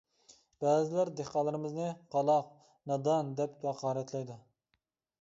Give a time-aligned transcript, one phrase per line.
[0.63, 2.51] بەزىلەر دېھقانلىرىمىزنى «قالاق،
[2.93, 4.43] نادان» دەپ ھاقارەتلەيدۇ.